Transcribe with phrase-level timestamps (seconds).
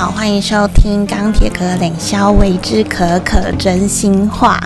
[0.00, 4.58] 好，欢迎收听钢铁可冷消为之可可真心话。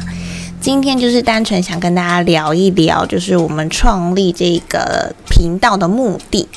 [0.60, 6.48] 今天就是单纯想跟大家聊一聊，就是我们创立这个频道的目的。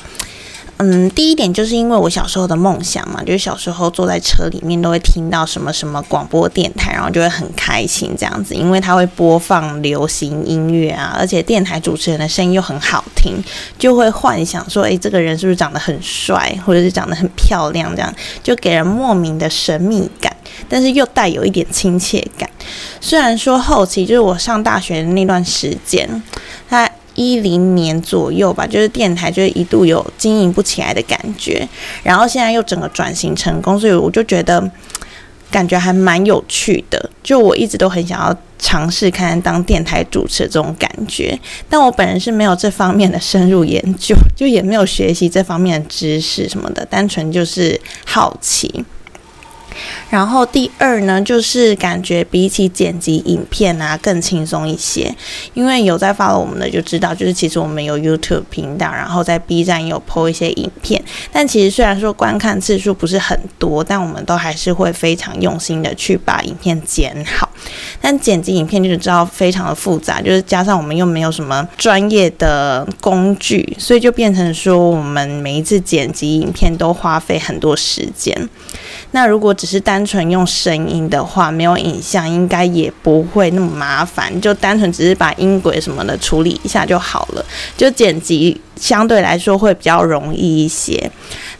[0.80, 13.42] 嗯，第一点就是因为我小时候的梦想嘛，就是小时候坐在车里面都会听到什么什么广播电台，然后就会很开心这样子，因为它会播放流行音乐啊，而且电台主持人的声音又很好听，
[13.76, 18.14] 就会幻想说，诶，这个人是不是长得很帅，或者是长得很漂亮，这样
[18.44, 20.32] 就给人莫名的神秘感，
[20.68, 22.48] 但是又带有一点亲切感。
[23.00, 26.22] 虽然说后期就是我上大学的那段时间，
[26.70, 26.88] 它。
[27.18, 31.68] 一零年左右吧，就是电台就是一度有经营不起来的感觉，
[32.04, 34.70] 然后现在又整个转型成功，所以我就觉得
[35.50, 37.10] 感觉还蛮有趣的。
[37.24, 41.36] 就我一直都很想要尝试看当电台主持这种感觉，
[41.68, 48.84] 但我本人是没有这方面的深入研究， 就也没有学习这方面的知识什么的，单纯就是好奇。
[50.10, 55.14] 然后第二呢，就是感觉比起剪辑影片啊更轻松一些，
[55.54, 67.48] 因为有在发了我们的就知道，就是其实我们有 YouTube 频道，然后在 B 站有 PO 一些影片，但其实虽然说观看次数不是很多，但我们都还是会非常用心的去把影片剪好。
[68.00, 78.48] 但剪辑影片就是知道非常的复杂，就是加上我们又没有什么专业的工具，所以就变成说我们每一次剪辑影片都花费很多时间。
[79.10, 87.44] 那如果只是单单纯用声音的话，没有影像，应该也不会那么麻烦，就单纯只是把音轨什么的处理一下就好了。
[87.76, 91.10] 就剪辑相对来说会比较容易一些。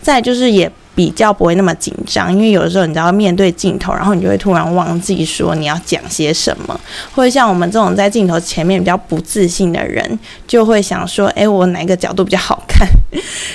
[0.01, 6.81] 再就是也比较不会那么紧张，因为有的时候你知道面对镜头，然后你就会突然忘记说你要讲些什么，
[7.13, 10.17] 或者像我们这种在镜头前面比较不自信的人，
[10.47, 12.87] 就会想说，诶，我哪个角度比较好看，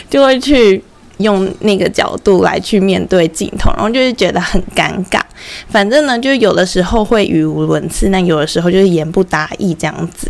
[0.09, 0.83] 就会去。
[1.17, 5.21] 用那个角度来去面对镜头，然后就是觉得很尴尬。
[5.67, 10.29] 反正呢，就有的时候会语无伦次，那有的时候就是言不达意这样子。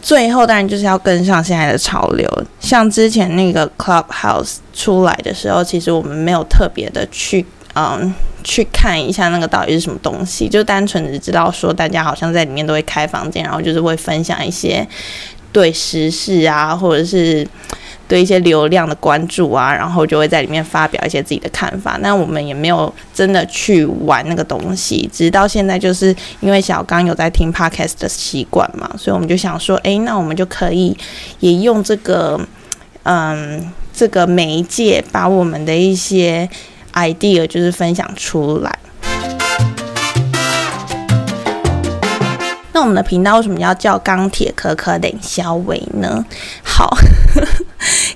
[0.00, 7.44] 最后当然就是要跟上现在的潮流，像之前那个 Clubhouse 出来的时候，其实我们没有特别的去
[7.74, 14.86] 嗯去看一下那个到底是什么东西，就单纯只知道说大家好像在里面都会开房间，然后就是会分享一些
[15.52, 17.46] 对时事啊，或者是。
[18.06, 21.98] 对一些流量的关注啊，然后就会在里面发表一些自己的看法。
[22.02, 30.96] 那我们也没有真的去玩那个东西，直到现在就是因为小刚有在听 podcast 的习惯嘛，所以我们就想说，诶，那我们就可以
[31.40, 32.38] 也用这个，
[33.04, 36.48] 嗯，这个媒介把我们的一些
[36.92, 38.78] idea 就是分享出来。
[42.72, 46.24] 那我们的频道为什么要叫钢铁可可等肖伟呢？
[46.62, 46.94] 好。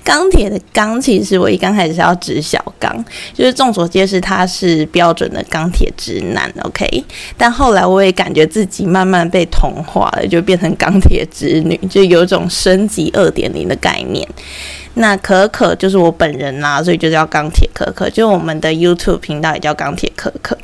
[0.09, 3.05] 钢铁的钢，其实我一刚开始是要指小刚，
[3.35, 7.05] 就是众所皆知他是标准的钢铁直男，OK。
[7.37, 14.27] 但后来我也感觉自己慢慢被同化了，就变成钢铁直女，就有种升级二点零的概念。
[14.95, 20.57] 那可可就是我本人啦，所以就叫钢铁可可，就我们的 YouTube 频道也叫钢铁可可。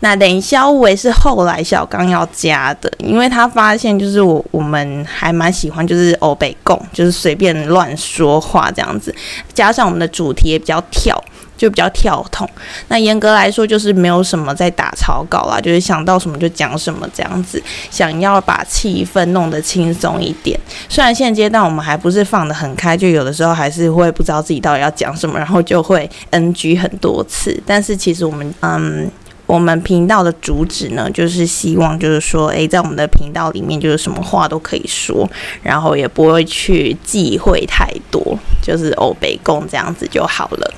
[0.00, 9.14] 那等肖伟是后来小刚要加的，因为他发现就是我我们还蛮喜欢就是欧北共，就是随便乱说话这样子，
[9.52, 11.22] 加上我们的主题也比较跳，
[11.56, 12.48] 就比较跳痛。
[12.88, 20.58] 那严格来说就是没有什么在打草稿啦，就是想到什么就讲什么这样子，想要把气氛弄得轻松一点。
[20.88, 27.58] 虽然现阶段我们还不是放得很开，就有的时候还是会不知道自己到底要讲什么，然后就会 NG 很多次。
[27.64, 29.10] 但是其实我们嗯。
[29.52, 35.28] 我们频道的主旨呢，就是希望，就是说，诶，在我们的频道里面，就是什么话都可以说，
[35.62, 40.74] 然后也不会去忌讳太多，就是欧北共这样子就好了。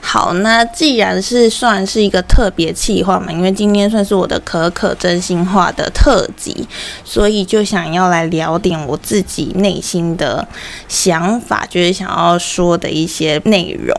[0.00, 6.66] 好，那既然是算是一个特别企划嘛，因为今天算是我的可可真心话的特辑，
[7.04, 10.46] 所以就想要来聊点我自己内心的
[10.88, 13.94] 想法，就是想要说的一些内容。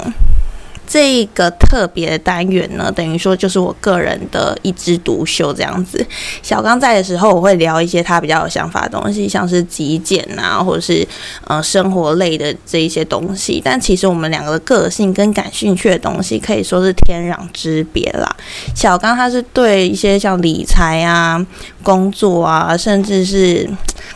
[0.88, 6.04] 这个特别的单元呢，等于说就是我个人的一枝独秀这样子。
[6.42, 11.06] 小刚在的时候，我会聊一些他比较有想法的东西，像是极简啊，或者是
[11.46, 13.62] 呃生活类的这一些东西。
[13.64, 18.34] 但其实我们两个的个性跟感兴趣的东西可以说是天壤之别啦。
[18.74, 21.46] 小刚他是对一些像理财啊、
[21.84, 23.70] 工作啊，甚至是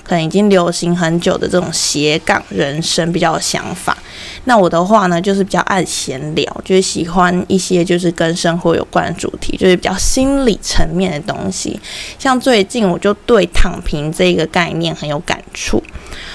[0.03, 3.97] 可能已经流行很久的这种斜杠人生比较有想法。
[4.45, 11.79] 那我的话呢，就是比较爱闲聊，就是喜欢一些就是跟生活有关的主题，就是比较心理层面的东西。
[12.17, 15.81] 像最近我就对躺平这个概念很有感触。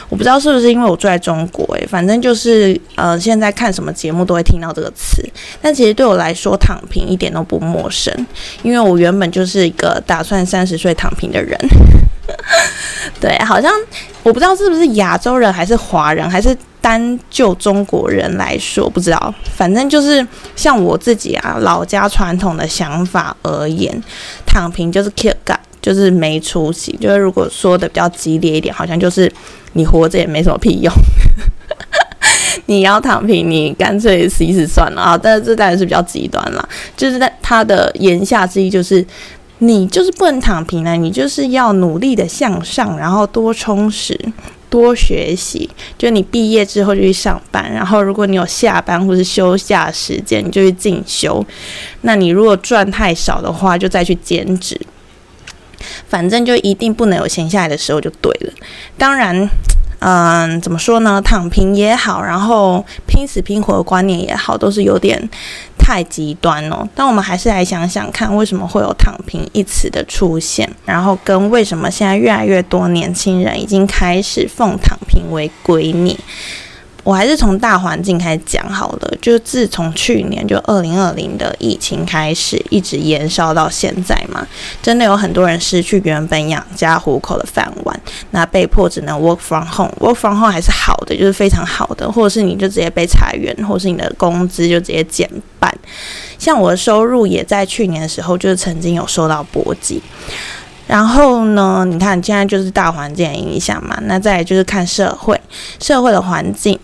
[0.09, 5.29] 我不知道是不是因为我住在中国，诶，反正就是呃，现在看什么节目都会听到这个词。
[5.61, 8.15] 但其实对我来说，躺平一点都不陌生，
[8.63, 11.59] 因为我原本就是一个打算三十岁躺平的人。
[13.21, 13.73] 对，好像
[14.23, 16.57] 我不知道是不是亚洲人，还是华人，还是。
[16.87, 20.25] 单就中国人来说，不知道，反正就是
[20.55, 24.01] 像我自己啊，老家传统的想法而言，
[24.47, 26.97] 躺平就是 kill 干就是没出息。
[27.01, 29.29] 就是如果说的比较激烈一点，好像就是
[29.73, 30.93] 你活着也没什么屁用。
[32.67, 35.19] 你要躺平，你干脆死一死算了啊！
[35.21, 39.05] 但是这当然是比较极端啦，就是在他的言下之意就是，
[39.59, 44.17] 你就是不能躺平了，你就是要努力的向上，然后多充实。
[44.69, 51.45] 多学习，就你毕业之后就去上班，然后如果你有下班或是休假时间，你就去进修。
[52.03, 54.81] 那你如果赚太少的话，就再去兼职。
[56.09, 58.53] 反正就一定不能有闲下来的时候就对了。
[58.97, 59.49] 当然。
[59.99, 61.23] 嗯，怎么说呢？
[61.23, 65.19] 躺平也好，然后拼死拼活的观念也好，都是有点
[65.87, 66.85] 太极端哦。
[66.97, 76.17] 但我们还是来想想看，为什么会有“躺平”一词的出现，然后跟为什么现在越来越多年轻人已经开始奉躺平为圭臬。
[77.07, 84.45] 我还是从大环境开始讲好了，就自从去年就二零二零的疫情开始，一直延烧到现在嘛，
[84.83, 88.01] 真的有很多人失去原本养家糊口的饭碗，
[88.33, 95.31] 那被迫只能 work from home，work from home 还是好的，就是非常好的，或者是你就直接被裁员，或者是你的工资就直接减
[95.61, 95.73] 半。
[96.41, 100.03] 像我的收入也在去年的时候就是曾经有受到波及，
[100.89, 105.41] 然后呢，你看现在就是大环境的影响嘛，那再就是看社会，
[105.81, 106.77] 社会的环境。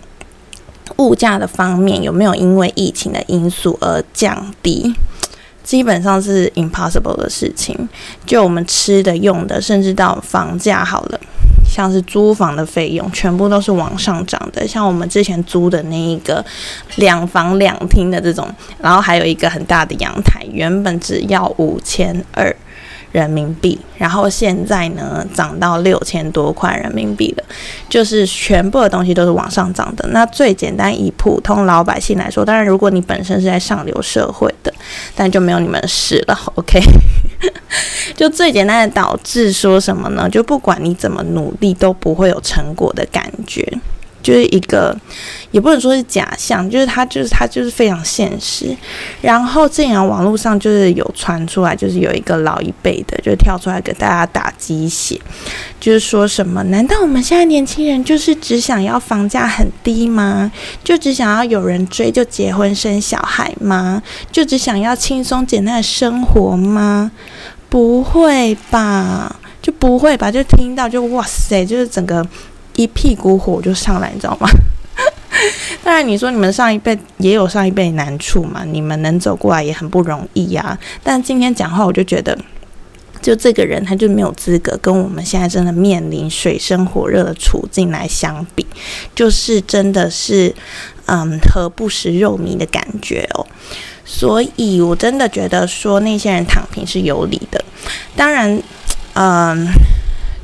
[0.98, 4.94] 物价的方面有没有因为疫情的因素而降低？
[5.62, 7.88] 基本上是 impossible 的事情。
[8.26, 11.20] 就我们吃的、用的，甚至到房价好了，
[11.64, 14.66] 像是租房的费用，全部都是往上涨的。
[14.66, 16.44] 像我们之前租的那一个
[16.96, 22.54] 两房两厅的这种，然后还有一个很大的阳台，原本只要五千二。
[23.12, 27.44] 人民币，然后现在呢涨到六千多块人民币了，
[27.88, 30.08] 就是全部的东西都是往上涨的。
[30.08, 34.72] 那最简单以普通老百姓来说，当然如果你本身是在上流社会的，
[35.14, 36.38] 但就没有你们事了。
[36.56, 36.80] OK，
[38.16, 40.28] 就最简单的导致说什么呢？
[40.28, 43.62] 就不管你怎么努力，都不会有成果的感觉。
[44.22, 44.96] 就是一个，
[45.50, 48.76] 也不能说是假象，就是它，就是它，就是非常现实。
[49.20, 55.20] 然后，竟然网络上就是有传出来，就是有一个老一辈的，就跳出来给大家打鸡血，
[55.80, 56.62] 就是说什么？
[56.64, 60.50] 难道我们现在年轻人就是只想要房价很低吗？
[60.84, 64.02] 就只想要有人追就结婚生小孩吗？
[64.30, 67.10] 就只想要轻松简单的生活吗？
[67.68, 69.34] 不会吧？
[69.60, 70.30] 就不会吧？
[70.30, 72.26] 就听到就哇塞，就是整个。
[72.76, 74.48] 一屁股火就上来，你知道吗？
[75.82, 80.78] 当然，你说你们上一辈也有上一辈难处嘛，你们能走过来也很不容易呀。
[81.02, 82.38] 但今天讲话，我就觉得，
[83.20, 88.64] 就这个人他就没有资格跟我们现在真的面临水深火热的处境来相比，
[89.14, 90.54] 就是真的是
[91.06, 93.44] 嗯，何不食肉糜的感觉哦。
[94.04, 97.64] 所以我真的觉得说那些人躺平是有理的。
[98.14, 98.62] 当然，
[99.14, 99.66] 嗯。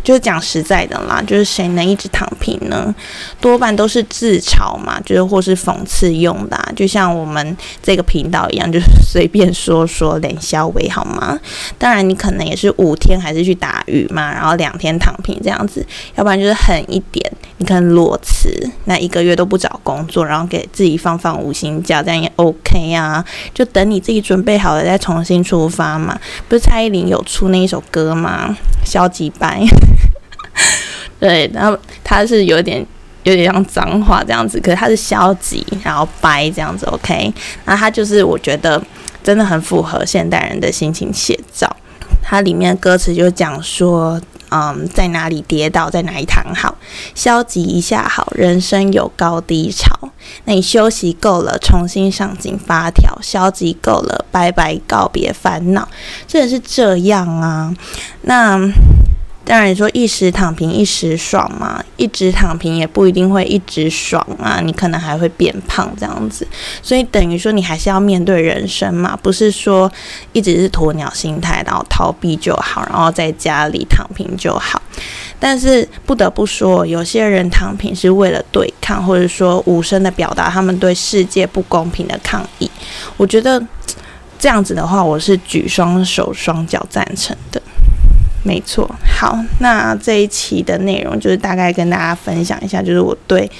[0.09, 2.95] 就讲实在的啦，就是谁能一直躺平呢？
[3.43, 11.39] 多半都是自嘲嘛，就是或是讽刺用的，就像我们这个频道一样，就是随便说说，连消微好吗？
[11.77, 18.49] 当然，你可能也是五天还是去打鱼嘛，然后两天躺平这样子，要不然就是狠一点，你可能裸辞，
[18.85, 23.25] 那一个月都不找工作，然后给自己放放五星假，这样也 OK 啊。
[23.53, 26.19] 就等你自己准备好了再重新出发嘛。
[26.49, 28.57] 不是蔡依林有出那一首歌吗？
[28.85, 29.61] 消极掰。
[31.19, 32.87] 对，然后他是有点
[33.25, 37.35] 有点像脏话这样子，可是他是消极，然后掰这样子，OK。
[37.65, 38.81] 那他就是我觉得
[39.25, 41.69] 真的很符合现代人的心情写照。
[42.23, 46.77] 它里面歌词就讲说，嗯，在哪里跌倒，在哪里躺好，
[47.15, 50.11] 消极一下好，人生有高低潮。
[50.45, 55.89] 那你休息够了，重新上紧发条；消极够了，拜拜告别烦恼。
[56.27, 57.75] 真的是这样啊？
[58.23, 58.59] 那。
[59.45, 66.47] 当然，你说一时躺平一时爽嘛，一直躺平也不一定会一直爽啊，你可能还会变胖这样子。
[66.83, 69.91] 所以等于说，你还是要面对人生嘛，不是说
[70.35, 74.83] 一直是鸵鸟心态，然后逃避就好，然后在家里躺平就好。
[75.41, 82.71] 但是不得不说，有些人躺平是为了对抗，或者说无声的表达他们对世界不公平的抗议。
[83.17, 83.65] 我觉得
[84.39, 87.63] 这样子的话，我是举双手双脚赞成的。
[88.45, 93.51] 没错，好，那这一期的内容就是大概跟大家分享一下，就是我对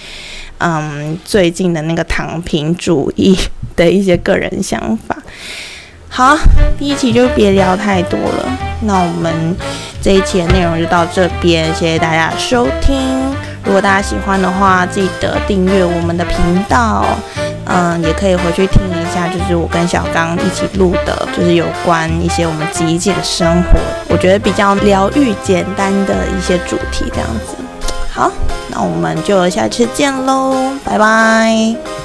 [0.59, 3.37] 嗯最近的那个躺平主义
[3.77, 5.17] 的一些个人想法。
[6.09, 6.37] 好，
[6.79, 8.59] 第一期就别聊太多了。
[8.83, 9.55] 那我们
[10.01, 12.97] 这一期的内容就到这边，谢谢大家收听。
[13.65, 16.37] 如果大家喜欢的话，记得订阅我们的频
[16.69, 17.05] 道。
[17.69, 27.55] 嗯，也可以回去听一下，就是我跟小刚一起录的，就是有关一些我们极简生活，我觉得比较疗愈、简单的一些主题，这样子。
[28.11, 28.33] 好，
[28.69, 31.98] 那我们就下次见喽，拜拜。